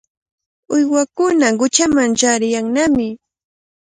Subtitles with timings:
[0.75, 3.07] Uywakuna quchaman chaariyannami.